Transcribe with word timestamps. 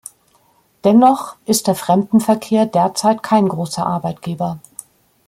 Dennoch 0.83 1.35
ist 1.45 1.67
der 1.67 1.75
Fremdenverkehr 1.75 2.65
derzeit 2.65 3.21
kein 3.21 3.47
grosser 3.47 3.85
Arbeitgeber. 3.85 4.59